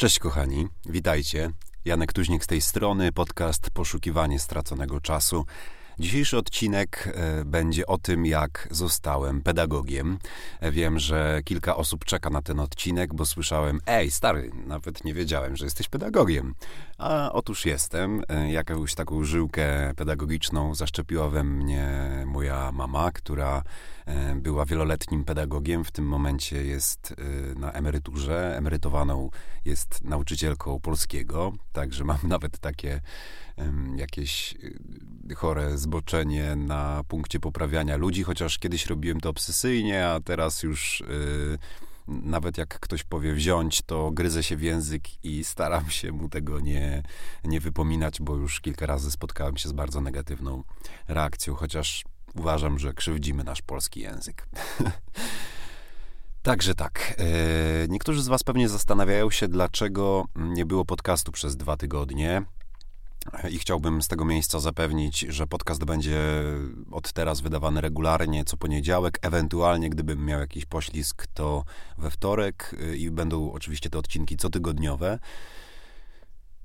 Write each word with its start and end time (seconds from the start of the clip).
Cześć 0.00 0.18
kochani, 0.18 0.68
witajcie. 0.86 1.50
Janek 1.84 2.12
Tuźnik 2.12 2.44
z 2.44 2.46
tej 2.46 2.60
strony, 2.60 3.12
podcast 3.12 3.70
Poszukiwanie 3.70 4.38
straconego 4.38 5.00
czasu. 5.00 5.46
Dzisiejszy 6.00 6.38
odcinek 6.38 7.12
e, 7.14 7.44
będzie 7.44 7.86
o 7.86 7.98
tym, 7.98 8.26
jak 8.26 8.68
zostałem 8.70 9.42
pedagogiem. 9.42 10.18
E, 10.60 10.72
wiem, 10.72 10.98
że 10.98 11.40
kilka 11.44 11.76
osób 11.76 12.04
czeka 12.04 12.30
na 12.30 12.42
ten 12.42 12.60
odcinek, 12.60 13.14
bo 13.14 13.26
słyszałem: 13.26 13.80
Ej, 13.86 14.10
stary, 14.10 14.50
nawet 14.66 15.04
nie 15.04 15.14
wiedziałem, 15.14 15.56
że 15.56 15.64
jesteś 15.64 15.88
pedagogiem. 15.88 16.54
A 16.98 17.32
otóż 17.32 17.66
jestem. 17.66 18.22
E, 18.28 18.52
jakąś 18.52 18.94
taką 18.94 19.24
żyłkę 19.24 19.94
pedagogiczną 19.96 20.74
zaszczepiła 20.74 21.28
we 21.28 21.44
mnie 21.44 21.88
moja 22.26 22.72
mama, 22.72 23.12
która 23.12 23.62
była 24.36 24.64
wieloletnim 24.64 25.24
pedagogiem. 25.24 25.84
W 25.84 25.90
tym 25.90 26.04
momencie 26.04 26.64
jest 26.64 27.14
na 27.56 27.72
emeryturze. 27.72 28.56
Emerytowaną 28.56 29.30
jest 29.64 30.04
nauczycielką 30.04 30.80
polskiego, 30.80 31.52
także 31.72 32.04
mam 32.04 32.18
nawet 32.28 32.58
takie 32.58 33.00
jakieś 33.96 34.54
chore 35.36 35.78
zboczenie 35.88 36.56
na 36.56 37.04
punkcie 37.08 37.40
poprawiania 37.40 37.96
ludzi, 37.96 38.22
chociaż 38.22 38.58
kiedyś 38.58 38.86
robiłem 38.86 39.20
to 39.20 39.28
obsesyjnie, 39.30 40.08
a 40.08 40.20
teraz 40.20 40.62
już 40.62 41.00
y, 41.00 41.58
nawet 42.08 42.58
jak 42.58 42.80
ktoś 42.80 43.04
powie 43.04 43.32
wziąć, 43.32 43.82
to 43.82 44.10
gryzę 44.10 44.42
się 44.42 44.56
w 44.56 44.62
język 44.62 45.24
i 45.24 45.44
staram 45.44 45.90
się 45.90 46.12
mu 46.12 46.28
tego 46.28 46.60
nie, 46.60 47.02
nie 47.44 47.60
wypominać, 47.60 48.20
bo 48.20 48.36
już 48.36 48.60
kilka 48.60 48.86
razy 48.86 49.10
spotkałem 49.10 49.56
się 49.56 49.68
z 49.68 49.72
bardzo 49.72 50.00
negatywną 50.00 50.62
reakcją, 51.08 51.54
chociaż 51.54 52.04
uważam, 52.34 52.78
że 52.78 52.92
krzywdzimy 52.92 53.44
nasz 53.44 53.62
polski 53.62 54.00
język. 54.00 54.48
Także 56.42 56.74
tak. 56.74 57.14
E, 57.18 57.88
niektórzy 57.88 58.22
z 58.22 58.28
Was 58.28 58.44
pewnie 58.44 58.68
zastanawiają 58.68 59.30
się, 59.30 59.48
dlaczego 59.48 60.24
nie 60.36 60.66
było 60.66 60.84
podcastu 60.84 61.32
przez 61.32 61.56
dwa 61.56 61.76
tygodnie. 61.76 62.42
I 63.50 63.58
chciałbym 63.58 64.02
z 64.02 64.08
tego 64.08 64.24
miejsca 64.24 64.60
zapewnić, 64.60 65.20
że 65.20 65.46
podcast 65.46 65.84
będzie 65.84 66.20
od 66.90 67.12
teraz 67.12 67.40
wydawany 67.40 67.80
regularnie, 67.80 68.44
co 68.44 68.56
poniedziałek. 68.56 69.18
Ewentualnie, 69.22 69.90
gdybym 69.90 70.24
miał 70.24 70.40
jakiś 70.40 70.66
poślizg, 70.66 71.26
to 71.26 71.64
we 71.98 72.10
wtorek 72.10 72.76
y, 72.80 72.96
i 72.96 73.10
będą 73.10 73.52
oczywiście 73.52 73.90
te 73.90 73.98
odcinki 73.98 74.36
cotygodniowe. 74.36 75.18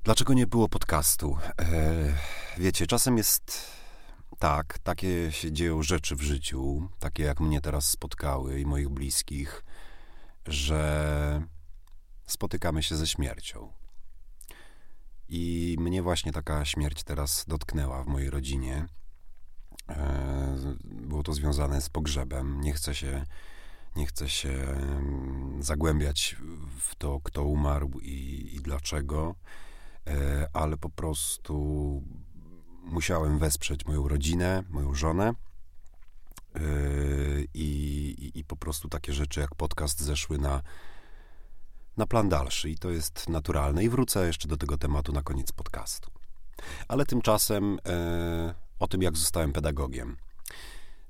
Dlaczego 0.04 0.34
nie 0.34 0.48
było 0.48 0.70
podcastu? 0.70 1.38
E, 1.62 2.14
wiecie, 2.58 2.88
czasem 2.88 3.18
jest 3.18 3.72
tak, 4.40 4.80
takie 4.80 5.32
się 5.32 5.52
dzieją 5.52 5.84
rzeczy 5.84 6.16
w 6.16 6.22
życiu, 6.22 6.90
takie 7.00 7.24
jak 7.24 7.40
mnie 7.40 7.62
teraz 7.62 7.90
spotkały 7.90 8.60
i 8.60 8.66
moich 8.66 8.90
bliskich, 8.90 9.64
że 10.46 11.44
spotykamy 12.28 12.84
się 12.84 12.96
ze 12.96 13.08
śmiercią. 13.08 13.83
I 15.30 15.76
mnie 15.80 16.02
właśnie 16.02 16.32
taka 16.32 16.66
śmierć 16.66 17.04
teraz 17.04 17.46
dotknęła 17.48 18.04
w 18.04 18.08
mojej 18.08 18.30
rodzinie. 18.30 18.88
E, 19.90 20.58
było 20.84 21.24
to 21.24 21.34
związane 21.34 21.82
z 21.82 21.90
pogrzebem. 21.90 22.62
Nie 22.62 22.74
chcę 22.74 22.96
się, 22.96 23.26
nie 23.96 24.06
chcę 24.06 24.30
się 24.30 24.50
mm, 24.50 25.64
zagłębiać 25.64 26.36
w 26.80 26.96
to, 26.96 27.20
kto 27.24 27.44
umarł 27.44 28.00
i, 28.02 28.50
i 28.56 28.60
dlaczego, 28.62 29.36
e, 30.08 30.48
ale 30.54 30.78
po 30.78 30.90
prostu 30.90 32.04
musiałem 32.84 33.40
wesprzeć 33.40 33.86
moją 33.86 34.08
rodzinę, 34.08 34.64
moją 34.70 34.96
żonę. 34.96 35.34
E, 36.56 36.60
I, 37.54 37.70
i, 38.20 38.40
I 38.40 38.44
po 38.44 38.56
prostu 38.56 38.90
takie 38.90 39.14
rzeczy 39.14 39.40
jak 39.40 39.56
podcast 39.56 40.02
zeszły 40.02 40.38
na, 40.38 40.62
na 41.98 42.06
plan 42.06 42.30
dalszy 42.30 42.70
i 42.70 42.78
to 42.78 42.90
jest 42.90 43.30
naturalne. 43.30 43.84
I 43.84 43.90
wrócę 43.90 44.28
jeszcze 44.28 44.48
do 44.48 44.58
tego 44.58 44.78
tematu 44.78 45.12
na 45.12 45.22
koniec 45.22 45.52
podcastu. 45.52 46.12
Ale 46.88 47.06
tymczasem 47.06 47.80
e, 47.86 48.54
o 48.80 48.88
tym, 48.88 49.02
jak 49.02 49.18
zostałem 49.18 49.54
pedagogiem. 49.54 50.18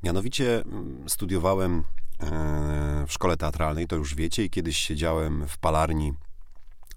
Mianowicie 0.04 0.64
studiowałem 1.08 1.84
e, 2.20 3.06
w 3.08 3.14
szkole 3.14 3.38
teatralnej, 3.38 3.88
to 3.88 3.96
już 3.96 4.16
wiecie, 4.16 4.44
i 4.44 4.50
kiedyś 4.50 4.78
siedziałem 4.78 5.48
w 5.48 5.58
palarni 5.58 6.14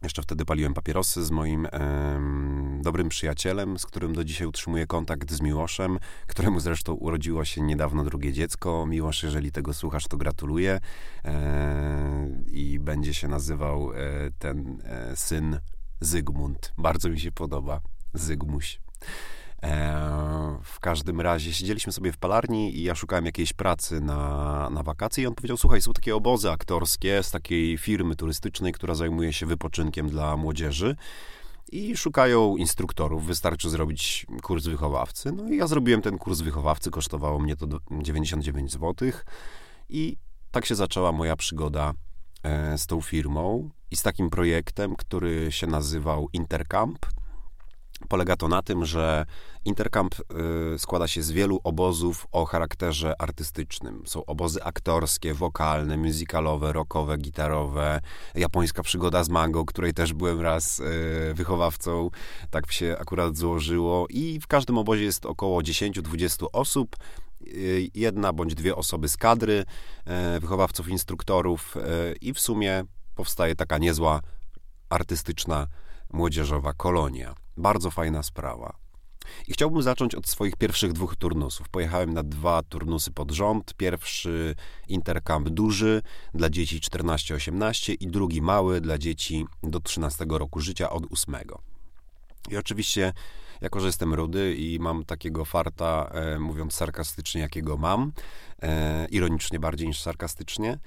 jeszcze 0.03 0.23
wtedy 0.23 0.45
paliłem 0.45 0.75
papierosy 0.75 1.25
z 1.25 1.31
moim 1.31 1.69
dobrym 2.83 3.09
przyjacielem, 3.09 3.79
z 3.79 3.87
którym 3.87 4.15
do 4.15 4.25
dzisiaj 4.25 4.47
utrzymuję 4.47 4.87
kontakt 4.87 5.33
z 5.33 5.41
Miłoszem, 5.41 5.99
któremu 6.27 6.61
zresztą 6.61 6.93
urodziło 6.93 7.45
się 7.45 7.61
niedawno 7.61 8.05
drugie 8.05 8.33
dziecko. 8.33 8.87
Miłosz, 8.87 9.23
jeżeli 9.23 9.53
tego 9.53 9.75
słuchasz, 9.75 10.09
to 10.09 10.17
gratuluję. 10.17 10.81
E, 11.25 12.29
I 12.47 12.79
będzie 12.79 13.15
się 13.15 13.29
nazywał 13.29 13.93
e, 13.93 13.97
ten 14.39 14.79
e, 14.85 15.17
syn 15.17 15.61
Zygmunt. 16.01 16.73
Bardzo 16.79 17.09
mi 17.09 17.21
się 17.21 17.33
podoba. 17.33 17.81
Zygmuś. 18.15 18.81
E, 19.67 20.59
w 20.63 20.81
każdym 20.81 21.21
razie 21.21 21.53
siedzieliśmy 21.53 21.93
sobie 21.93 22.13
w 22.13 22.19
palarni 22.19 22.77
i 22.77 22.83
ja 22.83 22.95
szukałem 22.95 23.27
jakiejś 23.27 23.53
pracy 23.53 24.01
na, 24.01 24.71
na 24.71 24.83
wakacje 24.83 25.25
i 25.25 25.27
on 25.27 25.35
powiedział, 25.35 25.57
słuchaj, 25.57 25.83
są 25.83 25.93
takie 25.93 26.17
obozy 26.17 26.51
aktorskie 26.51 27.23
z 27.23 27.31
takiej 27.31 27.79
firmy 27.79 28.17
turystycznej, 28.17 28.73
która 28.73 28.95
zajmuje 28.95 29.33
się 29.33 29.47
wypoczynkiem 29.47 30.09
dla 30.09 30.37
młodzieży 30.37 30.97
i 31.73 31.97
szukają 31.97 32.57
instruktorów. 32.57 33.27
Wystarczy 33.27 33.71
zrobić 33.71 34.27
kurs 34.43 34.67
wychowawcy. 34.67 35.33
No 35.33 35.49
i 35.49 35.57
ja 35.57 35.67
zrobiłem 35.67 36.03
ten 36.03 36.19
kurs 36.19 36.41
wychowawcy, 36.41 36.91
kosztowało 36.91 37.39
mnie 37.39 37.57
to 37.57 37.67
99 37.91 38.73
zł 38.73 39.11
i 39.89 40.17
tak 40.51 40.67
się 40.67 40.75
zaczęła 40.75 41.13
moja 41.13 41.37
przygoda 41.37 41.93
e, 42.43 42.79
z 42.79 42.87
tą 42.87 43.01
firmą 43.01 43.71
i 43.91 43.97
z 43.97 44.03
takim 44.03 44.31
projektem, 44.31 44.97
który 44.97 45.53
się 45.53 45.67
nazywał 45.67 46.29
Intercamp. 46.33 47.07
Polega 48.09 48.37
to 48.37 48.49
na 48.49 48.63
tym, 48.63 48.85
że 48.85 49.27
Intercamp 49.65 50.15
y, 50.75 50.79
składa 50.79 51.09
się 51.09 51.23
z 51.23 51.31
wielu 51.31 51.61
obozów 51.65 52.27
o 52.33 52.45
charakterze 52.45 53.23
artystycznym. 53.23 54.03
Są 54.07 54.25
obozy 54.25 54.65
aktorskie, 54.65 55.35
wokalne, 55.35 55.97
muzykalowe, 55.97 56.73
rockowe, 56.73 57.19
gitarowe, 57.19 58.01
japońska 58.35 58.83
przygoda 58.83 59.25
z 59.25 59.29
mango, 59.29 59.65
której 59.65 59.95
też 59.95 60.13
byłem 60.13 60.41
raz 60.41 60.81
y, 60.81 61.35
wychowawcą, 61.35 62.11
tak 62.51 62.73
się 62.73 62.97
akurat 63.01 63.37
złożyło. 63.37 64.07
I 64.11 64.41
w 64.41 64.47
każdym 64.47 64.79
obozie 64.79 65.05
jest 65.05 65.27
około 65.27 65.63
10-20 65.63 66.47
osób, 66.53 66.97
y, 67.47 67.89
jedna 67.95 68.33
bądź 68.33 68.55
dwie 68.55 68.77
osoby 68.77 69.09
z 69.09 69.17
kadry, 69.17 69.65
wychowawców, 70.41 70.89
instruktorów 70.89 71.75
i 72.21 72.35
w 72.35 72.41
sumie 72.41 72.85
powstaje 73.15 73.55
taka 73.55 73.79
niezła 73.79 74.21
artystyczna 74.89 75.67
młodzieżowa 76.13 76.73
kolonia. 76.73 77.46
Bardzo 77.57 77.91
fajna 77.91 78.23
sprawa. 78.23 78.87
I 79.49 79.53
chciałbym 79.53 79.83
zacząć 79.83 80.15
od 80.15 80.29
swoich 80.29 80.57
pierwszych 80.57 80.93
dwóch 80.93 81.17
turnusów. 81.17 81.69
Pojechałem 81.69 82.15
na 82.15 82.23
dwa 82.23 82.63
turnusy 82.63 83.11
pod 83.11 83.31
rząd. 83.31 83.75
Pierwszy 83.75 84.55
interkamp 84.89 85.49
duży 85.49 86.03
dla 86.35 86.51
dzieci 86.51 86.81
14-18 86.81 87.97
i 88.01 88.07
drugi 88.07 88.43
mały 88.43 88.81
dla 88.81 88.99
dzieci 88.99 89.47
do 89.63 89.81
13 89.81 90.27
roku 90.29 90.61
życia 90.61 90.91
od 90.91 91.13
8. 91.13 91.37
I 92.51 92.57
oczywiście, 92.57 93.13
jako 93.61 93.81
że 93.81 93.87
jestem 93.87 94.15
rudy 94.15 94.55
i 94.55 94.79
mam 94.81 95.05
takiego 95.05 95.45
farta, 95.45 96.11
e, 96.15 96.39
mówiąc 96.39 96.75
sarkastycznie, 96.75 97.41
jakiego 97.41 97.77
mam, 97.77 98.13
e, 98.63 99.07
ironicznie 99.11 99.61
bardziej 99.61 99.89
niż 99.89 100.01
sarkastycznie, 100.01 100.71
e, 100.73 100.79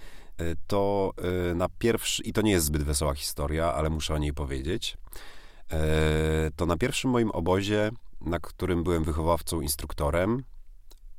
to 0.68 1.12
e, 1.52 1.56
na 1.56 1.68
pierwszy, 1.79 2.24
i 2.24 2.34
to 2.34 2.41
nie 2.41 2.52
jest 2.52 2.66
zbyt 2.66 2.84
wesoła 2.84 3.13
historia, 3.13 3.74
ale 3.74 3.90
muszę 3.90 4.13
o 4.13 4.18
niej 4.18 4.34
powiedzieć, 4.34 4.97
to 6.56 6.66
na 6.66 6.78
pierwszym 6.78 7.12
moim 7.12 7.31
obozie, 7.31 7.91
na 8.22 8.40
którym 8.40 8.84
byłem 8.84 9.03
wychowawcą, 9.03 9.62
instruktorem, 9.62 10.44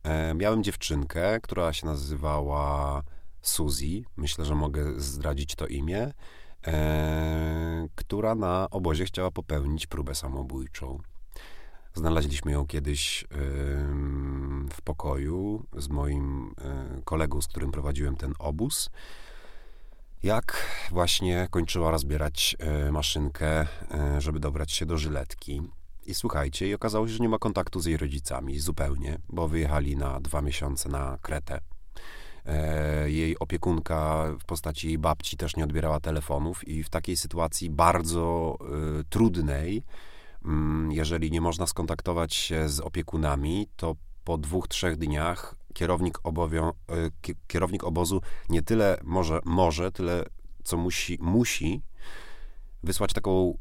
e, 0.02 0.34
miałem 0.34 0.62
dziewczynkę, 0.62 1.40
która 1.40 1.72
się 1.72 1.86
nazywała 1.86 3.02
Suzy. 3.42 4.02
Myślę, 4.16 4.44
że 4.44 4.54
mogę 4.54 5.00
zdradzić 5.00 5.54
to 5.54 5.66
imię. 5.66 6.12
E, 6.66 7.86
która 7.94 8.34
na 8.34 8.70
obozie 8.70 9.04
chciała 9.04 9.30
popełnić 9.30 9.86
próbę 9.86 10.14
samobójczą. 10.14 10.98
Znaleźliśmy 11.94 12.52
ją 12.52 12.66
kiedyś 12.66 13.24
w 14.72 14.82
pokoju 14.84 15.66
z 15.76 15.88
moim 15.88 16.54
kolegą, 17.04 17.42
z 17.42 17.48
którym 17.48 17.72
prowadziłem 17.72 18.16
ten 18.16 18.34
obóz 18.38 18.90
jak 20.22 20.66
właśnie 20.90 21.48
kończyła 21.50 21.90
rozbierać 21.90 22.56
e, 22.58 22.92
maszynkę, 22.92 23.60
e, 23.60 24.20
żeby 24.20 24.40
dobrać 24.40 24.72
się 24.72 24.86
do 24.86 24.98
żyletki. 24.98 25.62
I 26.06 26.14
słuchajcie, 26.14 26.68
i 26.68 26.74
okazało 26.74 27.08
się, 27.08 27.12
że 27.12 27.18
nie 27.18 27.28
ma 27.28 27.38
kontaktu 27.38 27.80
z 27.80 27.86
jej 27.86 27.96
rodzicami 27.96 28.58
zupełnie, 28.58 29.18
bo 29.28 29.48
wyjechali 29.48 29.96
na 29.96 30.20
dwa 30.20 30.42
miesiące 30.42 30.88
na 30.88 31.18
Kretę. 31.22 31.60
E, 32.46 33.10
jej 33.10 33.38
opiekunka 33.38 34.26
w 34.40 34.44
postaci 34.44 34.86
jej 34.86 34.98
babci 34.98 35.36
też 35.36 35.56
nie 35.56 35.64
odbierała 35.64 36.00
telefonów, 36.00 36.68
i 36.68 36.82
w 36.84 36.90
takiej 36.90 37.16
sytuacji 37.16 37.70
bardzo 37.70 38.56
trudnej, 39.10 39.82
mm, 40.44 40.92
jeżeli 40.92 41.30
nie 41.30 41.40
można 41.40 41.66
skontaktować 41.66 42.34
się 42.34 42.68
z 42.68 42.80
opiekunami, 42.80 43.68
to 43.76 43.96
po 44.24 44.38
dwóch, 44.38 44.68
trzech 44.68 44.96
dniach 44.96 45.59
kierownik, 45.74 46.18
obowią, 46.22 46.68
e, 46.68 46.72
kierownik 47.46 47.84
obozu 47.84 48.20
nie 48.48 48.62
tyle 48.62 48.98
może, 49.04 49.40
może, 49.44 49.92
tyle 49.92 50.24
co 50.64 50.76
musi, 50.76 51.18
musi 51.20 51.82
wysłać 52.82 53.12
taką 53.12 53.58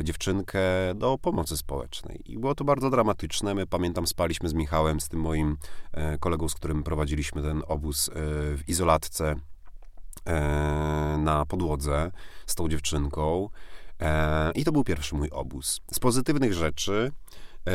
y, 0.00 0.04
dziewczynkę 0.04 0.60
do 0.94 1.18
pomocy 1.18 1.56
społecznej. 1.56 2.22
I 2.24 2.38
było 2.38 2.54
to 2.54 2.64
bardzo 2.64 2.90
dramatyczne. 2.90 3.54
My, 3.54 3.66
pamiętam, 3.66 4.06
spaliśmy 4.06 4.48
z 4.48 4.54
Michałem, 4.54 5.00
z 5.00 5.08
tym 5.08 5.20
moim 5.20 5.56
y, 6.14 6.18
kolegą, 6.18 6.48
z 6.48 6.54
którym 6.54 6.82
prowadziliśmy 6.82 7.42
ten 7.42 7.62
obóz 7.66 8.08
y, 8.08 8.12
w 8.56 8.62
izolatce 8.66 9.34
na 11.18 11.46
podłodze 11.46 12.12
z 12.46 12.54
tą 12.54 12.68
dziewczynką. 12.68 13.48
I 14.54 14.64
to 14.64 14.72
był 14.72 14.84
pierwszy 14.84 15.14
mój 15.14 15.30
obóz. 15.30 15.80
Z 15.92 15.98
pozytywnych 15.98 16.52
rzeczy, 16.52 17.12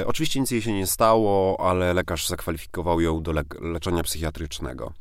oczywiście 0.05 0.39
nic 0.39 0.51
jej 0.51 0.61
się 0.61 0.73
nie 0.73 0.87
stało, 0.87 1.57
ale 1.59 1.93
lekarz 1.93 2.27
zakwalifikował 2.27 3.01
ją 3.01 3.23
do 3.23 3.31
le 3.31 3.43
leczenia 3.61 4.03
psychiatrycznego. 4.03 4.93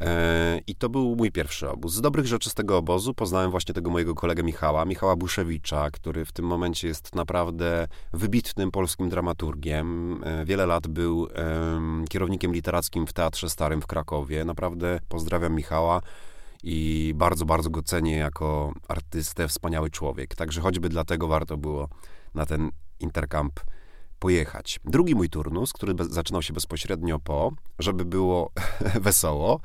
E, 0.00 0.60
I 0.66 0.74
to 0.74 0.88
był 0.88 1.16
mój 1.16 1.32
pierwszy 1.32 1.70
obóz. 1.70 1.92
Z 1.92 2.00
dobrych 2.00 2.26
rzeczy 2.26 2.50
z 2.50 2.54
tego 2.54 2.78
obozu 2.78 3.14
poznałem 3.14 3.50
właśnie 3.50 3.74
tego 3.74 3.90
mojego 3.90 4.14
kolegę 4.14 4.42
Michała, 4.42 4.84
Michała 4.84 5.16
Buszewicza, 5.16 5.90
który 5.90 6.24
w 6.24 6.32
tym 6.32 6.46
momencie 6.46 6.88
jest 6.88 7.14
naprawdę 7.14 7.88
wybitnym 8.12 8.70
polskim 8.70 9.08
dramaturgiem. 9.08 10.20
E, 10.24 10.44
wiele 10.44 10.66
lat 10.66 10.88
był 10.88 11.28
kierownikiem 12.08 12.52
literackim 12.52 13.06
w 13.06 13.12
Teatrze 13.12 13.50
Starym 13.50 13.82
w 13.82 13.86
Krakowie. 13.86 14.44
Naprawdę 14.44 15.00
pozdrawiam 15.08 15.54
Michała 15.54 16.00
i 16.62 17.12
bardzo, 17.16 17.44
bardzo 17.44 17.70
go 17.70 17.82
cenię 17.82 18.16
jako 18.16 18.72
artystę, 18.88 19.48
wspaniały 19.48 19.90
człowiek. 19.90 20.34
Także 20.34 20.60
choćby 20.60 20.88
dlatego 20.88 21.28
warto 21.28 21.56
było 21.56 21.88
na 22.34 22.46
ten 22.46 22.70
interkamp 23.00 23.60
pojechać. 24.22 24.80
Drugi 24.84 25.14
mój 25.14 25.28
turnus, 25.28 25.72
który 25.72 25.94
zaczynał 26.10 26.42
się 26.42 26.52
bezpośrednio 26.52 27.18
po, 27.18 27.52
żeby 27.78 28.04
było 28.04 28.52
wesoło, 29.08 29.60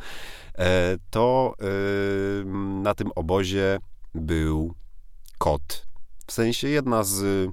e, 0.55 0.97
to 1.09 1.53
e, 1.59 2.45
na 2.81 2.95
tym 2.95 3.11
obozie 3.15 3.79
był 4.15 4.73
kot. 5.37 5.87
W 6.27 6.31
sensie 6.31 6.67
jedna 6.69 7.03
z, 7.03 7.49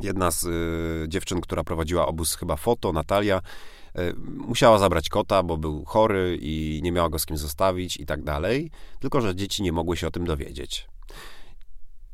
jedna 0.00 0.30
z 0.30 0.44
e, 0.44 1.08
dziewczyn, 1.08 1.40
która 1.40 1.64
prowadziła 1.64 2.06
obóz, 2.06 2.34
chyba 2.34 2.56
foto, 2.56 2.92
Natalia, 2.92 3.40
musiała 4.24 4.78
zabrać 4.78 5.08
kota, 5.08 5.42
bo 5.42 5.56
był 5.56 5.84
chory 5.84 6.38
i 6.40 6.80
nie 6.82 6.92
miała 6.92 7.08
go 7.08 7.18
z 7.18 7.26
kim 7.26 7.36
zostawić 7.36 7.96
i 7.96 8.06
tak 8.06 8.22
dalej. 8.22 8.70
Tylko, 9.00 9.20
że 9.20 9.34
dzieci 9.34 9.62
nie 9.62 9.72
mogły 9.72 9.96
się 9.96 10.06
o 10.06 10.10
tym 10.10 10.24
dowiedzieć. 10.24 10.88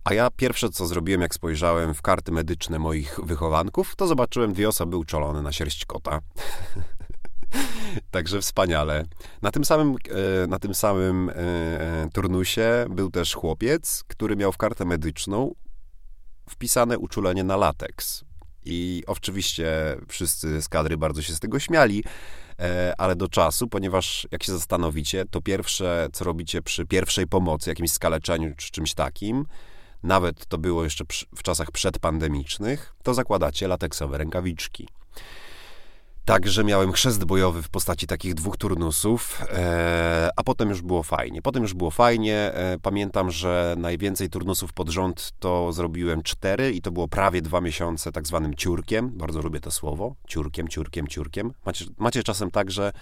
A 0.04 0.14
ja 0.14 0.30
pierwsze, 0.30 0.70
co 0.70 0.86
zrobiłem, 0.86 1.20
jak 1.20 1.34
spojrzałem 1.34 1.94
w 1.94 2.02
karty 2.02 2.32
medyczne 2.32 2.78
moich 2.78 3.20
wychowanków, 3.22 3.96
to 3.96 4.06
zobaczyłem 4.06 4.52
dwie 4.52 4.68
osoby 4.68 4.96
uczulone 4.96 5.42
na 5.42 5.52
sierść 5.52 5.84
kota. 5.84 6.20
Także 8.10 8.40
wspaniale. 8.40 9.04
Na 9.42 9.50
tym 9.50 9.64
samym, 9.64 9.96
e, 10.44 10.46
na 10.46 10.58
tym 10.58 10.74
samym 10.74 11.30
e, 11.30 11.34
e, 11.34 12.08
turnusie 12.12 12.86
był 12.90 13.10
też 13.10 13.34
chłopiec, 13.34 14.04
który 14.06 14.36
miał 14.36 14.52
w 14.52 14.56
kartę 14.56 14.84
medyczną 14.84 15.54
wpisane 16.50 16.98
uczulenie 16.98 17.44
na 17.44 17.56
lateks. 17.56 18.24
I 18.64 19.02
oczywiście 19.06 19.96
wszyscy 20.08 20.62
z 20.62 20.68
kadry 20.68 20.96
bardzo 20.96 21.22
się 21.22 21.34
z 21.34 21.40
tego 21.40 21.58
śmiali, 21.58 22.04
ale 22.98 23.16
do 23.16 23.28
czasu, 23.28 23.68
ponieważ 23.68 24.28
jak 24.30 24.42
się 24.42 24.52
zastanowicie, 24.52 25.24
to 25.30 25.40
pierwsze, 25.40 26.08
co 26.12 26.24
robicie 26.24 26.62
przy 26.62 26.86
pierwszej 26.86 27.26
pomocy, 27.26 27.70
jakimś 27.70 27.90
skaleczeniu 27.92 28.54
czy 28.56 28.70
czymś 28.70 28.94
takim, 28.94 29.46
nawet 30.04 30.46
to 30.46 30.58
było 30.58 30.84
jeszcze 30.84 31.04
w 31.36 31.42
czasach 31.42 31.70
przedpandemicznych, 31.70 32.94
to 33.02 33.14
zakładacie 33.14 33.68
lateksowe 33.68 34.18
rękawiczki. 34.18 34.88
Także 36.24 36.64
miałem 36.64 36.92
chrzest 36.92 37.24
bojowy 37.24 37.62
w 37.62 37.68
postaci 37.68 38.06
takich 38.06 38.34
dwóch 38.34 38.56
turnusów, 38.56 39.42
e, 39.52 40.30
a 40.36 40.42
potem 40.42 40.68
już 40.68 40.82
było 40.82 41.02
fajnie. 41.02 41.42
Potem 41.42 41.62
już 41.62 41.74
było 41.74 41.90
fajnie. 41.90 42.36
E, 42.36 42.78
pamiętam, 42.82 43.30
że 43.30 43.74
najwięcej 43.78 44.30
turnusów 44.30 44.72
pod 44.72 44.88
rząd 44.88 45.32
to 45.38 45.72
zrobiłem 45.72 46.22
cztery 46.22 46.72
i 46.72 46.82
to 46.82 46.90
było 46.90 47.08
prawie 47.08 47.42
dwa 47.42 47.60
miesiące 47.60 48.12
tak 48.12 48.26
zwanym 48.26 48.54
ciurkiem. 48.54 49.10
Bardzo 49.10 49.40
lubię 49.40 49.60
to 49.60 49.70
słowo. 49.70 50.14
Ciurkiem, 50.28 50.68
ciurkiem, 50.68 51.08
ciurkiem. 51.08 51.52
Macie, 51.66 51.84
macie 51.98 52.22
czasem 52.22 52.50
tak, 52.50 52.70
że 52.70 52.92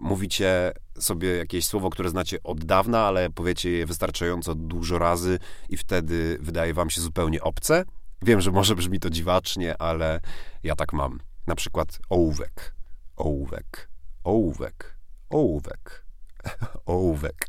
mówicie 0.00 0.72
sobie 0.98 1.36
jakieś 1.36 1.66
słowo, 1.66 1.90
które 1.90 2.10
znacie 2.10 2.42
od 2.42 2.64
dawna, 2.64 3.06
ale 3.06 3.30
powiecie 3.30 3.70
je 3.70 3.86
wystarczająco 3.86 4.54
dużo 4.54 4.98
razy 4.98 5.38
i 5.68 5.76
wtedy 5.76 6.38
wydaje 6.40 6.74
wam 6.74 6.90
się 6.90 7.00
zupełnie 7.00 7.42
obce. 7.42 7.84
Wiem, 8.22 8.40
że 8.40 8.50
może 8.50 8.74
brzmi 8.74 9.00
to 9.00 9.10
dziwacznie, 9.10 9.82
ale 9.82 10.20
ja 10.62 10.76
tak 10.76 10.92
mam. 10.92 11.20
Na 11.46 11.54
przykład 11.54 11.98
ołówek, 12.08 12.74
ołówek, 13.16 13.88
ołówek, 14.24 14.96
ołówek, 15.30 16.06
ołówek. 16.86 17.46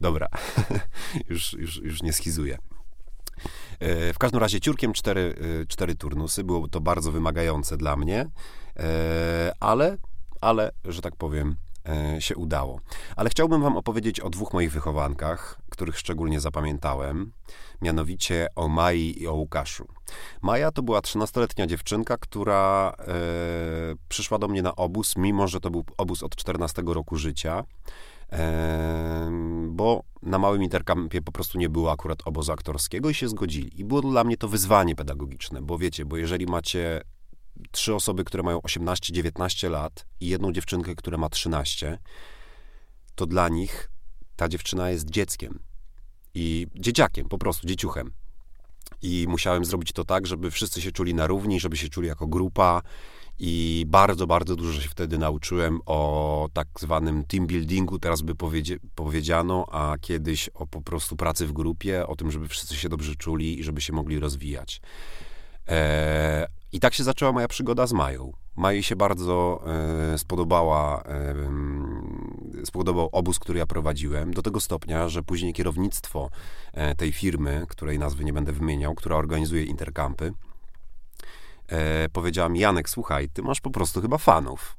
Dobra, 0.00 0.28
już, 1.30 1.52
już, 1.52 1.76
już 1.76 2.02
nie 2.02 2.12
schizuję. 2.12 2.58
E, 3.80 4.12
w 4.12 4.18
każdym 4.18 4.40
razie 4.40 4.60
ciurkiem 4.60 4.92
cztery, 4.92 5.34
e, 5.62 5.66
cztery 5.66 5.94
turnusy. 5.94 6.44
Było 6.44 6.68
to 6.68 6.80
bardzo 6.80 7.12
wymagające 7.12 7.76
dla 7.76 7.96
mnie, 7.96 8.26
e, 8.76 9.52
ale 9.60 9.96
ale, 10.44 10.70
że 10.84 11.02
tak 11.02 11.16
powiem, 11.16 11.56
e, 11.88 12.20
się 12.20 12.36
udało. 12.36 12.80
Ale 13.16 13.30
chciałbym 13.30 13.62
Wam 13.62 13.76
opowiedzieć 13.76 14.20
o 14.20 14.30
dwóch 14.30 14.52
moich 14.52 14.72
wychowankach, 14.72 15.60
których 15.70 15.98
szczególnie 15.98 16.40
zapamiętałem, 16.40 17.32
mianowicie 17.82 18.48
o 18.56 18.68
Mai 18.68 19.22
i 19.22 19.28
o 19.28 19.34
Łukaszu. 19.34 19.86
Maja 20.42 20.70
to 20.70 20.82
była 20.82 21.00
13-letnia 21.00 21.66
dziewczynka, 21.66 22.16
która 22.16 22.94
e, 22.98 23.04
przyszła 24.08 24.38
do 24.38 24.48
mnie 24.48 24.62
na 24.62 24.76
obóz, 24.76 25.16
mimo 25.16 25.48
że 25.48 25.60
to 25.60 25.70
był 25.70 25.84
obóz 25.96 26.22
od 26.22 26.36
14 26.36 26.82
roku 26.86 27.16
życia, 27.16 27.64
e, 28.32 29.30
bo 29.68 30.02
na 30.22 30.38
małym 30.38 30.62
interkampie 30.62 31.22
po 31.22 31.32
prostu 31.32 31.58
nie 31.58 31.68
było 31.68 31.92
akurat 31.92 32.18
obozu 32.24 32.52
aktorskiego 32.52 33.10
i 33.10 33.14
się 33.14 33.28
zgodzili. 33.28 33.80
I 33.80 33.84
było 33.84 34.00
dla 34.00 34.24
mnie 34.24 34.36
to 34.36 34.48
wyzwanie 34.48 34.94
pedagogiczne, 34.96 35.62
bo 35.62 35.78
wiecie, 35.78 36.04
bo 36.04 36.16
jeżeli 36.16 36.46
macie 36.46 37.02
trzy 37.70 37.94
osoby, 37.94 38.24
które 38.24 38.42
mają 38.42 38.58
18-19 38.58 39.70
lat 39.70 40.06
i 40.20 40.28
jedną 40.28 40.52
dziewczynkę, 40.52 40.94
która 40.94 41.18
ma 41.18 41.28
13, 41.28 41.98
to 43.14 43.26
dla 43.26 43.48
nich 43.48 43.90
ta 44.36 44.48
dziewczyna 44.48 44.90
jest 44.90 45.10
dzieckiem. 45.10 45.58
I 46.34 46.66
dzieciakiem, 46.74 47.28
po 47.28 47.38
prostu, 47.38 47.66
dzieciuchem. 47.66 48.12
I 49.02 49.26
musiałem 49.28 49.64
zrobić 49.64 49.92
to 49.92 50.04
tak, 50.04 50.26
żeby 50.26 50.50
wszyscy 50.50 50.82
się 50.82 50.92
czuli 50.92 51.14
na 51.14 51.26
równi, 51.26 51.60
żeby 51.60 51.76
się 51.76 51.88
czuli 51.88 52.08
jako 52.08 52.26
grupa. 52.26 52.82
I 53.38 53.84
bardzo, 53.88 54.26
bardzo 54.26 54.56
dużo 54.56 54.80
się 54.80 54.88
wtedy 54.88 55.18
nauczyłem 55.18 55.80
o 55.86 56.48
tak 56.52 56.68
zwanym 56.78 57.24
team 57.24 57.46
buildingu, 57.46 57.98
teraz 57.98 58.22
by 58.22 58.34
powiedzi 58.34 58.78
powiedziano, 58.94 59.66
a 59.72 59.96
kiedyś 60.00 60.48
o 60.48 60.66
po 60.66 60.82
prostu 60.82 61.16
pracy 61.16 61.46
w 61.46 61.52
grupie, 61.52 62.06
o 62.06 62.16
tym, 62.16 62.30
żeby 62.30 62.48
wszyscy 62.48 62.76
się 62.76 62.88
dobrze 62.88 63.14
czuli 63.16 63.60
i 63.60 63.64
żeby 63.64 63.80
się 63.80 63.92
mogli 63.92 64.18
rozwijać. 64.18 64.80
E, 65.68 66.46
I 66.74 66.80
tak 66.80 66.94
się 66.94 67.04
zaczęła 67.04 67.32
moja 67.32 67.48
przygoda 67.48 67.86
z 67.86 67.92
Mają. 67.92 68.32
Maji 68.56 68.82
się 68.82 68.96
bardzo 68.96 69.64
e, 70.14 70.18
spodobała, 70.18 71.02
e, 71.02 72.66
spodobał 72.66 73.08
obóz, 73.12 73.38
który 73.38 73.58
ja 73.58 73.66
prowadziłem, 73.66 74.34
do 74.34 74.42
tego 74.42 74.60
stopnia, 74.60 75.08
że 75.08 75.22
później 75.22 75.52
kierownictwo 75.52 76.30
e, 76.72 76.94
tej 76.94 77.12
firmy, 77.12 77.66
której 77.68 77.98
nazwy 77.98 78.24
nie 78.24 78.32
będę 78.32 78.52
wymieniał, 78.52 78.94
która 78.94 79.16
organizuje 79.16 79.64
interkampy, 79.64 80.32
e, 81.68 82.08
powiedziała 82.08 82.48
mi, 82.48 82.60
Janek, 82.60 82.88
słuchaj, 82.88 83.28
ty 83.28 83.42
masz 83.42 83.60
po 83.60 83.70
prostu 83.70 84.00
chyba 84.00 84.18
fanów. 84.18 84.76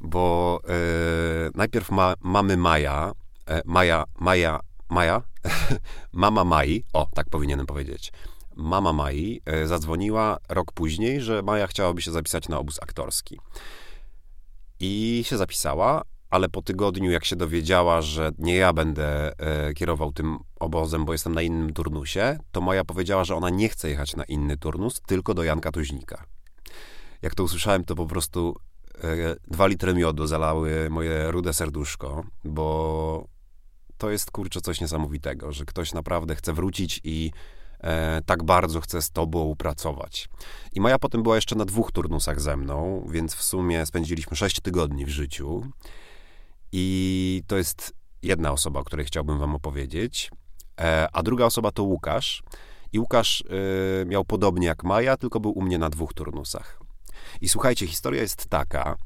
Bo 0.00 0.60
e, 0.68 1.50
najpierw 1.54 1.90
ma, 1.90 2.14
mamy 2.20 2.56
Maja, 2.56 3.12
e, 3.46 3.62
Maja, 3.64 4.04
Maja, 4.20 4.60
Maja, 4.88 5.22
mama 6.12 6.44
Mai, 6.44 6.84
o, 6.92 7.08
tak 7.14 7.30
powinienem 7.30 7.66
powiedzieć, 7.66 8.12
mama 8.56 8.92
Mai 8.92 9.40
e, 9.46 9.66
zadzwoniła 9.66 10.38
rok 10.48 10.72
później, 10.72 11.20
że 11.20 11.42
Maja 11.42 11.66
chciałaby 11.66 12.02
się 12.02 12.10
zapisać 12.10 12.48
na 12.48 12.58
obóz 12.58 12.78
aktorski. 12.82 13.38
I 14.80 15.22
się 15.26 15.36
zapisała, 15.36 16.02
ale 16.30 16.48
po 16.48 16.62
tygodniu, 16.62 17.10
jak 17.10 17.24
się 17.24 17.36
dowiedziała, 17.36 18.02
że 18.02 18.30
nie 18.38 18.54
ja 18.54 18.72
będę 18.72 19.32
e, 19.38 19.74
kierował 19.74 20.12
tym 20.12 20.38
obozem, 20.60 21.04
bo 21.04 21.12
jestem 21.12 21.34
na 21.34 21.42
innym 21.42 21.72
turnusie, 21.72 22.38
to 22.52 22.60
Maja 22.60 22.84
powiedziała, 22.84 23.24
że 23.24 23.36
ona 23.36 23.50
nie 23.50 23.68
chce 23.68 23.90
jechać 23.90 24.16
na 24.16 24.24
inny 24.24 24.56
turnus, 24.56 25.00
tylko 25.06 25.34
do 25.34 25.44
Janka 25.44 25.72
Tuźnika. 25.72 26.24
Jak 27.22 27.34
to 27.34 27.42
usłyszałem, 27.42 27.84
to 27.84 27.94
po 27.94 28.06
prostu 28.06 28.56
e, 29.04 29.36
dwa 29.48 29.66
litry 29.66 29.94
miodu 29.94 30.26
zalały 30.26 30.90
moje 30.90 31.30
rude 31.30 31.52
serduszko, 31.52 32.24
bo 32.44 33.26
to 33.98 34.10
jest 34.10 34.30
kurczę 34.30 34.60
coś 34.60 34.80
niesamowitego, 34.80 35.52
że 35.52 35.64
ktoś 35.64 35.92
naprawdę 35.92 36.36
chce 36.36 36.52
wrócić 36.52 37.00
i 37.04 37.30
e, 37.82 38.22
tak 38.26 38.42
bardzo 38.42 38.80
chce 38.80 39.02
z 39.02 39.10
tobą 39.10 39.54
pracować. 39.58 40.28
I 40.72 40.80
Maja 40.80 40.98
potem 40.98 41.22
była 41.22 41.36
jeszcze 41.36 41.56
na 41.56 41.64
dwóch 41.64 41.92
turnusach 41.92 42.40
ze 42.40 42.56
mną, 42.56 43.06
więc 43.10 43.34
w 43.34 43.42
sumie 43.42 43.86
spędziliśmy 43.86 44.36
sześć 44.36 44.60
tygodni 44.60 45.04
w 45.04 45.08
życiu. 45.08 45.62
I 46.72 47.42
to 47.46 47.56
jest 47.56 47.94
jedna 48.22 48.52
osoba, 48.52 48.80
o 48.80 48.84
której 48.84 49.06
chciałbym 49.06 49.38
wam 49.38 49.54
opowiedzieć. 49.54 50.30
E, 50.80 51.08
a 51.12 51.22
druga 51.22 51.44
osoba 51.44 51.70
to 51.70 51.82
Łukasz. 51.82 52.42
I 52.92 52.98
Łukasz 52.98 53.44
e, 54.02 54.04
miał 54.04 54.24
podobnie 54.24 54.66
jak 54.66 54.84
Maja, 54.84 55.16
tylko 55.16 55.40
był 55.40 55.50
u 55.50 55.62
mnie 55.62 55.78
na 55.78 55.90
dwóch 55.90 56.14
turnusach. 56.14 56.80
I 57.40 57.48
słuchajcie, 57.48 57.86
historia 57.86 58.22
jest 58.22 58.46
taka, 58.46 58.96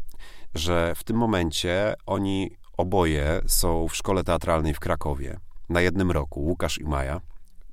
że 0.55 0.95
w 0.97 1.05
tym 1.05 1.17
momencie 1.17 1.95
oni 2.07 2.51
oboje 2.77 3.41
są 3.47 3.89
w 3.89 3.97
szkole 3.97 4.25
teatralnej 4.25 4.75
w 4.75 4.81
Krakowie 4.81 5.41
na 5.69 5.81
jednym 5.81 6.11
roku, 6.11 6.41
Łukasz 6.41 6.79
i 6.79 6.85
Maja. 6.85 7.21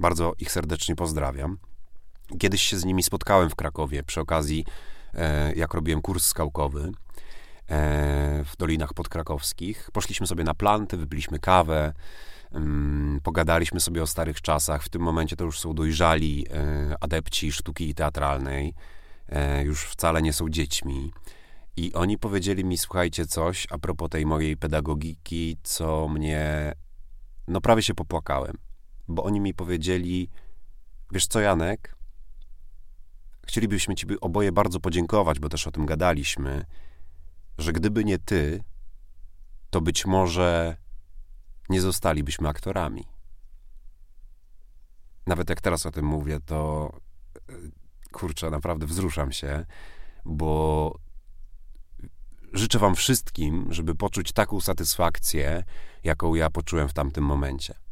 Bardzo 0.03 0.33
ich 0.39 0.51
serdecznie 0.51 0.95
pozdrawiam. 0.95 1.57
Kiedyś 2.39 2.61
się 2.61 2.77
z 2.77 2.85
nimi 2.85 3.03
spotkałem 3.03 3.49
w 3.49 3.55
Krakowie 3.55 4.03
przy 4.03 4.21
okazji, 4.21 4.65
e, 5.13 5.53
jak 5.53 5.73
robiłem 5.73 6.01
kurs 6.01 6.25
skałkowy 6.25 6.81
e, 6.81 6.91
w 8.45 8.57
Dolinach 8.57 8.93
Podkrakowskich. 8.93 9.89
Poszliśmy 9.93 10.27
sobie 10.27 10.43
na 10.43 10.53
planty, 10.53 10.97
wypiliśmy 10.97 11.39
kawę, 11.39 11.93
mm, 12.51 13.19
pogadaliśmy 13.23 13.79
sobie 13.79 14.03
o 14.03 14.07
starych 14.07 14.41
czasach. 14.41 14.83
W 14.83 14.89
tym 14.89 15.01
momencie 15.01 15.35
to 15.35 15.43
już 15.43 15.59
są 15.59 15.73
dojrzali 15.73 16.45
e, 16.51 16.95
adepci 17.01 17.51
sztuki 17.51 17.95
teatralnej. 17.95 18.73
Już 19.63 19.83
wcale 19.83 20.21
nie 20.21 20.33
są 20.33 20.49
dziećmi. 20.49 21.11
I 21.77 21.93
oni 21.93 22.17
powiedzieli 22.17 22.65
mi, 22.65 22.77
słuchajcie, 22.77 23.25
coś 23.25 23.67
a 23.69 23.77
propos 23.77 24.09
tej 24.09 24.25
mojej 24.25 24.57
pedagogiki, 24.57 25.57
co 25.63 26.07
mnie. 26.07 26.73
No, 27.47 27.61
prawie 27.61 27.81
się 27.81 27.93
popłakałem. 27.93 28.72
Bo 29.07 29.23
oni 29.23 29.39
mi 29.39 29.53
powiedzieli, 29.53 30.29
wiesz 31.11 31.27
co, 31.27 31.39
Janek, 31.39 31.95
chcielibyśmy 33.47 33.95
Ci 33.95 34.05
oboje 34.21 34.51
bardzo 34.51 34.79
podziękować, 34.79 35.39
bo 35.39 35.49
też 35.49 35.67
o 35.67 35.71
tym 35.71 35.85
gadaliśmy, 35.85 36.65
że 37.57 37.73
gdyby 37.73 38.03
nie 38.03 38.19
Ty, 38.19 38.63
to 39.69 39.81
być 39.81 40.05
może 40.05 40.77
nie 41.69 41.81
zostalibyśmy 41.81 42.49
aktorami. 42.49 43.03
Nawet 45.27 45.49
jak 45.49 45.61
teraz 45.61 45.85
o 45.85 45.91
tym 45.91 46.05
mówię, 46.05 46.39
to 46.45 46.91
e, 47.49 47.53
kurczę, 48.11 48.49
naprawdę 48.49 48.85
wzruszam 48.85 49.31
się, 49.31 49.65
bo 50.25 50.95
życzę 52.53 52.79
Wam 52.79 52.95
wszystkim, 52.95 53.73
żeby 53.73 53.95
poczuć 53.95 54.31
taką 54.31 54.61
satysfakcję, 54.61 55.63
jaką 56.03 56.35
ja 56.35 56.49
poczułem 56.49 56.89
w 56.89 56.93
tamtym 56.93 57.23
momencie. 57.23 57.82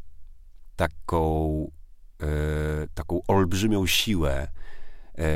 Taką, 0.82 1.72
e, 2.22 2.28
taką 2.94 3.22
olbrzymią 3.28 3.88
siłę 3.88 4.48
e, 5.18 5.28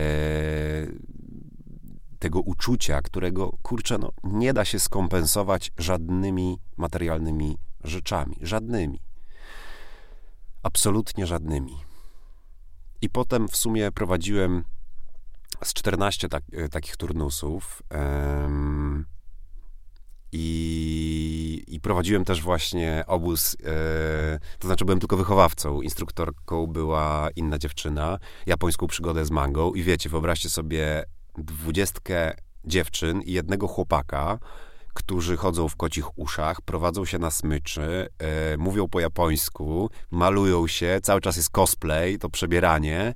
tego 2.20 2.40
uczucia, 2.40 3.02
którego, 3.02 3.58
kurczę, 3.62 3.98
no, 3.98 4.12
nie 4.24 4.54
da 4.54 4.66
się 4.66 4.80
skompensować 4.80 5.72
żadnymi 5.78 6.60
materialnymi 6.78 7.58
rzeczami. 7.84 8.38
Żadnymi. 8.42 9.00
Absolutnie 10.64 11.28
żadnymi. 11.28 11.78
I 13.02 13.10
potem 13.10 13.48
w 13.48 13.56
sumie 13.56 13.92
prowadziłem 13.92 14.64
z 15.64 15.74
14 15.74 16.30
tak, 16.30 16.44
e, 16.54 16.70
takich 16.70 16.98
turnusów. 16.98 17.84
I, 20.32 21.64
I, 21.68 21.80
prowadziłem 21.80 22.26
też 22.26 22.42
właśnie 22.42 23.04
obóz, 23.08 23.58
e, 23.64 24.40
to 24.60 24.68
znaczy 24.68 24.86
byłem 24.86 25.00
tylko 25.00 25.18
wychowawcą, 25.18 25.82
instruktorką 25.82 26.68
była 26.68 27.30
inna 27.36 27.58
dziewczyna, 27.58 28.20
japońską 28.46 28.88
przygodę 28.88 29.26
z 29.26 29.32
mangą 29.32 29.74
i 29.74 29.84
wiecie, 29.84 30.10
wyobraźcie 30.10 30.50
sobie 30.50 31.04
dwudziestkę 31.38 32.34
dziewczyn 32.66 33.22
i 33.22 33.32
jednego 33.32 33.68
chłopaka, 33.68 34.40
którzy 34.94 35.38
chodzą 35.38 35.68
w 35.68 35.76
kocich 35.76 36.20
uszach, 36.20 36.62
prowadzą 36.62 37.06
się 37.06 37.20
na 37.20 37.32
smyczy, 37.32 38.08
e, 38.20 38.58
mówią 38.58 38.88
po 38.88 39.00
japońsku, 39.00 39.90
malują 40.12 40.68
się, 40.68 41.00
cały 41.04 41.22
czas 41.22 41.38
jest 41.38 41.50
cosplay, 41.50 42.20
to 42.20 42.30
przebieranie 42.30 43.14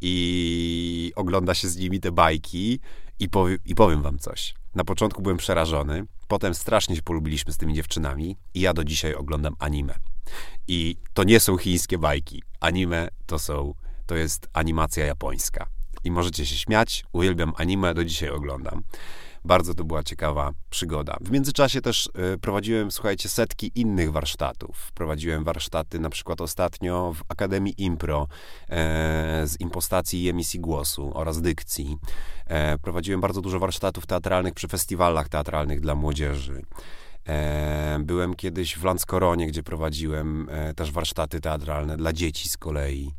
i 0.00 1.12
ogląda 1.16 1.54
się 1.54 1.68
z 1.68 1.76
nimi 1.76 2.00
te 2.00 2.12
bajki 2.12 2.80
i, 3.18 3.28
i 3.64 3.74
powiem 3.74 4.02
wam 4.02 4.18
coś. 4.18 4.54
Na 4.74 4.84
początku 4.84 5.22
byłem 5.22 5.36
przerażony, 5.36 6.04
potem 6.30 6.54
strasznie 6.54 6.96
się 6.96 7.02
polubiliśmy 7.02 7.52
z 7.52 7.56
tymi 7.56 7.74
dziewczynami 7.74 8.36
i 8.54 8.60
ja 8.60 8.74
do 8.74 8.84
dzisiaj 8.84 9.14
oglądam 9.14 9.54
anime. 9.58 9.94
I 10.68 10.96
to 11.14 11.24
nie 11.24 11.40
są 11.40 11.56
chińskie 11.56 11.98
bajki. 11.98 12.42
Anime 12.60 13.08
to 13.26 13.38
są, 13.38 13.74
to 14.06 14.14
jest 14.14 14.48
animacja 14.52 15.06
japońska. 15.06 15.66
I 16.04 16.10
możecie 16.10 16.46
się 16.46 16.56
śmiać, 16.56 17.04
uwielbiam 17.12 17.52
anime, 17.56 17.94
do 17.94 18.04
dzisiaj 18.04 18.30
oglądam. 18.30 18.82
Bardzo 19.44 19.74
to 19.74 19.84
była 19.84 20.02
ciekawa 20.02 20.52
przygoda. 20.70 21.16
W 21.20 21.30
międzyczasie 21.30 21.80
też 21.80 22.10
y, 22.34 22.38
prowadziłem, 22.38 22.90
słuchajcie, 22.90 23.28
setki 23.28 23.72
innych 23.74 24.12
warsztatów. 24.12 24.92
Prowadziłem 24.94 25.44
warsztaty 25.44 26.00
na 26.00 26.10
przykład 26.10 26.40
ostatnio 26.40 27.12
w 27.16 27.22
Akademii 27.28 27.74
Impro 27.78 28.26
e, 28.68 29.46
z 29.46 29.60
impostacji 29.60 30.24
i 30.24 30.28
emisji 30.28 30.60
głosu 30.60 31.10
oraz 31.14 31.40
dykcji. 31.40 31.96
E, 32.46 32.78
prowadziłem 32.78 33.20
bardzo 33.20 33.40
dużo 33.40 33.58
warsztatów 33.58 34.06
teatralnych 34.06 34.54
przy 34.54 34.68
festiwalach 34.68 35.28
teatralnych 35.28 35.80
dla 35.80 35.94
młodzieży. 35.94 36.62
E, 37.28 37.98
byłem 38.04 38.34
kiedyś 38.34 38.78
w 38.78 38.84
Lanskoronie, 38.84 39.46
gdzie 39.46 39.62
prowadziłem 39.62 40.48
e, 40.50 40.74
też 40.74 40.92
warsztaty 40.92 41.40
teatralne 41.40 41.96
dla 41.96 42.12
dzieci 42.12 42.48
z 42.48 42.56
kolei. 42.56 43.10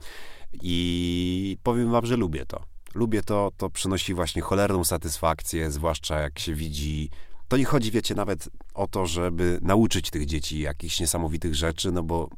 I 0.54 1.58
powiem 1.64 1.92
wam, 1.92 2.06
że 2.06 2.18
lubię 2.18 2.46
to 2.46 2.72
lubię 2.96 3.24
to, 3.24 3.52
to 3.58 3.70
przynosi 3.70 4.14
właśnie 4.14 4.42
cholerną 4.42 4.84
satysfakcję, 4.84 5.72
zwłaszcza 5.72 6.20
jak 6.20 6.40
się 6.40 6.54
widzi. 6.54 7.10
To 7.48 7.58
nie 7.58 7.66
chodzi, 7.66 7.92
wiecie, 7.92 8.16
nawet 8.16 8.50
o 8.74 8.88
to, 8.88 9.06
żeby 9.06 9.60
nauczyć 9.62 10.10
tych 10.10 10.26
dzieci 10.26 10.60
jakichś 10.60 11.00
niesamowitych 11.00 11.56
rzeczy, 11.56 11.92
no 11.92 12.04
bo 12.04 12.30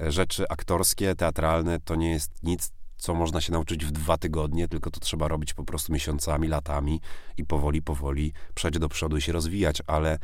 e, 0.00 0.12
rzeczy 0.12 0.48
aktorskie, 0.48 1.14
teatralne 1.14 1.80
to 1.80 1.94
nie 1.94 2.10
jest 2.10 2.42
nic, 2.42 2.72
co 2.96 3.14
można 3.14 3.40
się 3.40 3.52
nauczyć 3.52 3.84
w 3.84 3.90
dwa 3.90 4.18
tygodnie, 4.18 4.68
tylko 4.68 4.90
to 4.90 5.00
trzeba 5.00 5.28
robić 5.28 5.54
po 5.54 5.64
prostu 5.64 5.92
miesiącami, 5.92 6.48
latami 6.48 7.00
i 7.36 7.44
powoli, 7.44 7.82
powoli 7.82 8.32
przejść 8.54 8.78
do 8.78 8.88
przodu 8.88 9.16
i 9.16 9.20
się 9.20 9.32
rozwijać, 9.32 9.82
ale 9.86 10.18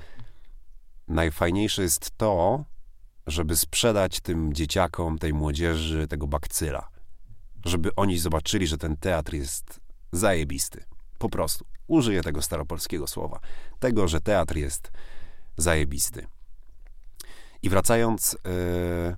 najfajniejsze 1.08 1.82
jest 1.82 2.10
to, 2.16 2.64
żeby 3.26 3.56
sprzedać 3.56 4.20
tym 4.20 4.52
dzieciakom, 4.52 5.18
tej 5.18 5.34
młodzieży, 5.34 6.08
tego 6.08 6.26
bakcyla 6.26 6.92
żeby 7.64 7.94
oni 7.94 8.18
zobaczyli, 8.18 8.66
że 8.66 8.78
ten 8.78 8.96
teatr 8.96 9.34
jest 9.34 9.80
zajebisty. 10.12 10.84
Po 11.18 11.28
prostu. 11.28 11.64
Użyję 11.86 12.22
tego 12.22 12.42
staropolskiego 12.42 13.06
słowa. 13.06 13.40
Tego, 13.80 14.08
że 14.08 14.20
teatr 14.20 14.56
jest 14.56 14.92
zajebisty. 15.56 16.26
I 17.62 17.70
wracając 17.70 18.32
yy, 18.32 19.16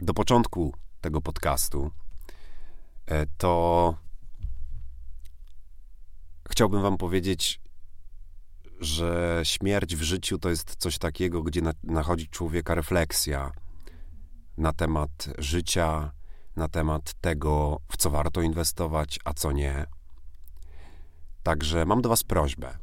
do 0.00 0.14
początku 0.14 0.74
tego 1.00 1.20
podcastu, 1.20 1.90
yy, 3.10 3.26
to 3.38 3.94
chciałbym 6.50 6.82
Wam 6.82 6.96
powiedzieć, 6.96 7.60
że 8.84 9.40
śmierć 9.42 9.96
w 9.96 10.02
życiu 10.02 10.38
to 10.38 10.50
jest 10.50 10.76
coś 10.76 10.98
takiego, 10.98 11.42
gdzie 11.42 11.62
na, 11.62 11.72
nachodzi 11.82 12.28
człowieka 12.28 12.74
refleksja 12.74 13.52
na 14.58 14.72
temat 14.72 15.28
życia, 15.38 16.12
na 16.56 16.68
temat 16.68 17.14
tego, 17.20 17.80
w 17.92 17.96
co 17.96 18.10
warto 18.10 18.42
inwestować, 18.42 19.18
a 19.24 19.32
co 19.34 19.52
nie. 19.52 19.86
Także 21.42 21.84
mam 21.84 22.02
do 22.02 22.08
Was 22.08 22.24
prośbę. 22.24 22.78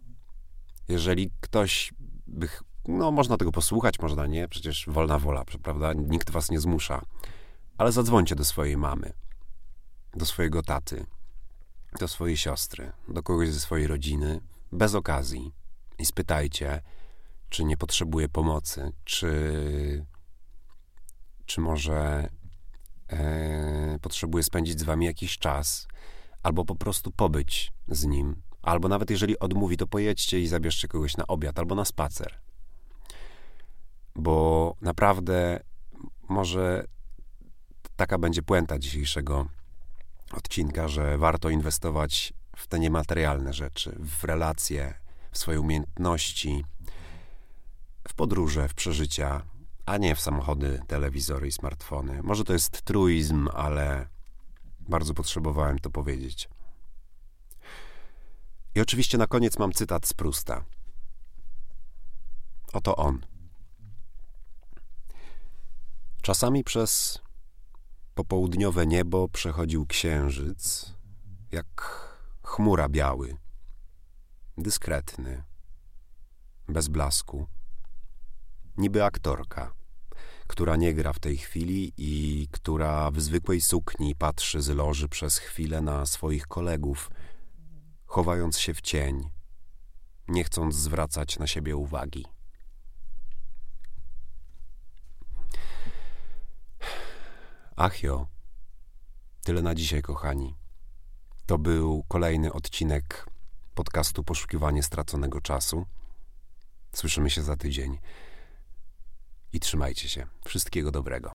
Jeżeli 0.87 1.31
ktoś 1.41 1.93
by, 2.27 2.47
no 2.87 3.11
można 3.11 3.37
tego 3.37 3.51
posłuchać, 3.51 3.99
można 3.99 4.27
nie, 4.27 4.47
przecież 4.47 4.85
wolna 4.87 5.19
wola, 5.19 5.43
prawda? 5.63 5.93
Nikt 5.93 6.29
Was 6.29 6.51
nie 6.51 6.59
zmusza. 6.59 7.01
Ale 7.77 7.91
zadzwońcie 7.91 8.35
do 8.35 8.45
swojej 8.45 8.77
mamy, 8.77 9.13
do 10.13 10.25
swojego 10.25 10.61
taty, 10.61 11.05
do 11.99 12.07
swojej 12.07 12.37
siostry, 12.37 12.91
do 13.07 13.23
kogoś 13.23 13.49
ze 13.49 13.59
swojej 13.59 13.87
rodziny, 13.87 14.41
bez 14.71 14.95
okazji 14.95 15.60
i 16.01 16.05
spytajcie, 16.05 16.81
czy 17.49 17.63
nie 17.63 17.77
potrzebuje 17.77 18.29
pomocy, 18.29 18.91
czy, 19.03 20.05
czy 21.45 21.61
może 21.61 22.29
e, 23.09 23.99
potrzebuje 24.01 24.43
spędzić 24.43 24.79
z 24.79 24.83
wami 24.83 25.05
jakiś 25.05 25.37
czas, 25.37 25.87
albo 26.43 26.65
po 26.65 26.75
prostu 26.75 27.11
pobyć 27.11 27.71
z 27.87 28.05
nim, 28.05 28.41
albo 28.61 28.87
nawet 28.87 29.09
jeżeli 29.09 29.39
odmówi, 29.39 29.77
to 29.77 29.87
pojedźcie 29.87 30.39
i 30.39 30.47
zabierzcie 30.47 30.87
kogoś 30.87 31.17
na 31.17 31.27
obiad 31.27 31.59
albo 31.59 31.75
na 31.75 31.85
spacer. 31.85 32.39
Bo 34.15 34.75
naprawdę 34.81 35.59
może 36.29 36.85
taka 37.95 38.17
będzie 38.17 38.43
puenta 38.43 38.79
dzisiejszego 38.79 39.47
odcinka, 40.33 40.87
że 40.87 41.17
warto 41.17 41.49
inwestować 41.49 42.33
w 42.55 42.67
te 42.67 42.79
niematerialne 42.79 43.53
rzeczy, 43.53 43.95
w 43.99 44.23
relacje, 44.23 44.93
w 45.31 45.37
swoje 45.37 45.61
umiejętności, 45.61 46.65
w 48.07 48.13
podróże, 48.13 48.67
w 48.67 48.73
przeżycia, 48.73 49.45
a 49.85 49.97
nie 49.97 50.15
w 50.15 50.21
samochody, 50.21 50.81
telewizory 50.87 51.47
i 51.47 51.51
smartfony. 51.51 52.23
Może 52.23 52.43
to 52.43 52.53
jest 52.53 52.81
truizm, 52.81 53.49
ale 53.53 54.07
bardzo 54.79 55.13
potrzebowałem 55.13 55.79
to 55.79 55.89
powiedzieć. 55.89 56.49
I 58.75 58.81
oczywiście 58.81 59.17
na 59.17 59.27
koniec 59.27 59.59
mam 59.59 59.71
cytat 59.71 60.07
z 60.07 60.13
Prusta. 60.13 60.65
Oto 62.73 62.95
on. 62.95 63.25
Czasami 66.21 66.63
przez 66.63 67.21
popołudniowe 68.15 68.87
niebo 68.87 69.29
przechodził 69.29 69.85
księżyc, 69.85 70.93
jak 71.51 72.01
chmura 72.43 72.89
biały, 72.89 73.37
dyskretny, 74.61 75.43
bez 76.67 76.87
blasku, 76.87 77.47
niby 78.77 79.03
aktorka 79.03 79.73
która 80.51 80.75
nie 80.75 80.93
gra 80.93 81.13
w 81.13 81.19
tej 81.19 81.37
chwili 81.37 81.93
i 81.97 82.47
która 82.51 83.11
w 83.11 83.21
zwykłej 83.21 83.61
sukni 83.61 84.15
patrzy 84.15 84.61
z 84.61 84.69
loży 84.69 85.09
przez 85.09 85.37
chwilę 85.37 85.81
na 85.81 86.05
swoich 86.05 86.47
kolegów, 86.47 87.11
chowając 88.05 88.59
się 88.59 88.73
w 88.73 88.81
cień, 88.81 89.29
nie 90.27 90.43
chcąc 90.43 90.75
zwracać 90.75 91.39
na 91.39 91.47
siebie 91.47 91.75
uwagi. 91.75 92.25
Achio, 97.75 98.27
tyle 99.43 99.61
na 99.61 99.75
dzisiaj, 99.75 100.01
kochani. 100.01 100.55
To 101.45 101.57
był 101.57 102.03
kolejny 102.07 102.53
odcinek 102.53 103.25
podcastu 103.75 104.23
Poszukiwanie 104.23 104.83
straconego 104.83 105.41
czasu. 105.41 105.85
Słyszymy 106.95 107.29
się 107.29 107.41
za 107.41 107.57
tydzień 107.57 107.99
i 109.53 109.59
trzymajcie 109.59 110.09
się. 110.09 110.27
Wszystkiego 110.45 110.91
dobrego. 110.91 111.29